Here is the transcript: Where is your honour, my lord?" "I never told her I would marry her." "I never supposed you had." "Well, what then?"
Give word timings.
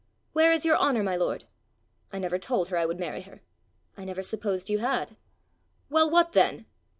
Where 0.33 0.51
is 0.51 0.65
your 0.65 0.77
honour, 0.79 1.03
my 1.03 1.15
lord?" 1.15 1.43
"I 2.11 2.17
never 2.17 2.39
told 2.39 2.69
her 2.69 2.77
I 2.77 2.87
would 2.87 2.99
marry 2.99 3.21
her." 3.21 3.43
"I 3.95 4.03
never 4.03 4.23
supposed 4.23 4.67
you 4.67 4.79
had." 4.79 5.15
"Well, 5.91 6.09
what 6.09 6.31
then?" 6.31 6.65